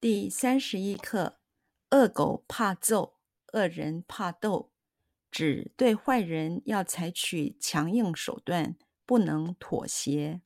[0.00, 1.40] 第三十一课：
[1.90, 3.18] 恶狗怕揍，
[3.52, 4.70] 恶人怕斗，
[5.28, 10.40] 指对坏人要采取强硬手段，不能妥协。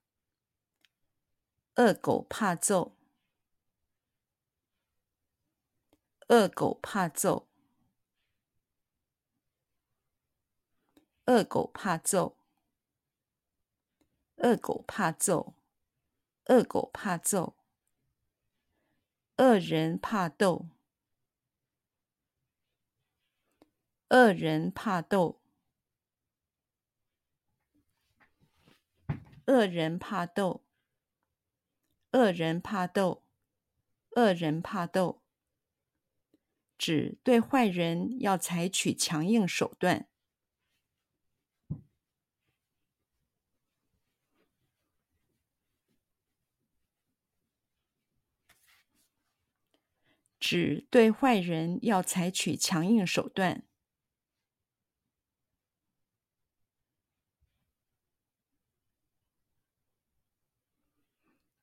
[1.75, 2.97] 恶狗怕揍，
[6.29, 7.47] 恶狗怕揍，
[11.27, 12.39] 恶狗怕揍，
[14.37, 15.55] 恶狗怕揍，
[16.47, 17.59] 恶狗怕揍。
[19.37, 20.69] 恶人怕斗，
[24.11, 25.41] 恶人怕斗，
[29.47, 30.63] 恶人怕斗，
[32.13, 33.25] 恶人怕斗，
[34.15, 35.23] 恶人怕斗，
[36.77, 40.09] 指对坏人要采取强硬手段。
[50.53, 53.67] 指对坏人要采取强硬手段。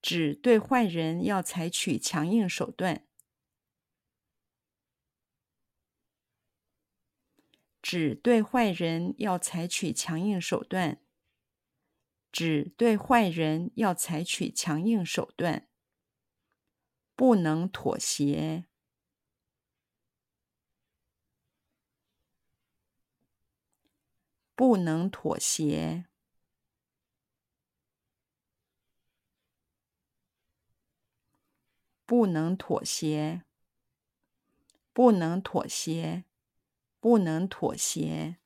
[0.02, 3.05] 指对坏人要采取强硬手段。
[7.83, 11.00] 指对坏人要采取强硬手段。
[12.31, 15.69] 指对坏人要采取强硬手段。
[17.16, 18.69] 不能妥协。
[24.59, 26.03] 不能妥协，
[32.05, 33.45] 不能妥协，
[34.91, 36.25] 不能妥协，
[36.99, 38.38] 不能妥协。